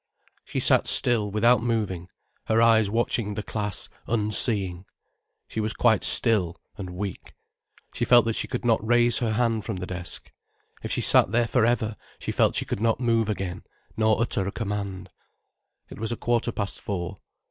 She 0.43 0.59
sat 0.59 0.87
still 0.87 1.29
without 1.29 1.61
moving, 1.61 2.07
her 2.45 2.59
eyes 2.59 2.89
watching 2.89 3.35
the 3.35 3.43
class, 3.43 3.87
unseeing. 4.07 4.85
She 5.47 5.59
was 5.59 5.73
quite 5.75 6.03
still, 6.03 6.59
and 6.75 6.89
weak. 6.95 7.35
She 7.93 8.03
felt 8.03 8.25
that 8.25 8.33
she 8.33 8.47
could 8.47 8.65
not 8.65 8.83
raise 8.83 9.19
her 9.19 9.33
hand 9.33 9.63
from 9.63 9.75
the 9.75 9.85
desk. 9.85 10.31
If 10.81 10.91
she 10.91 11.01
sat 11.01 11.31
there 11.31 11.47
for 11.47 11.67
ever, 11.67 11.95
she 12.17 12.31
felt 12.31 12.55
she 12.55 12.65
could 12.65 12.81
not 12.81 12.99
move 12.99 13.29
again, 13.29 13.61
nor 13.95 14.19
utter 14.19 14.47
a 14.47 14.51
command. 14.51 15.07
It 15.91 15.99
was 15.99 16.11
a 16.11 16.17
quarter 16.17 16.51
past 16.51 16.81
four. 16.81 17.19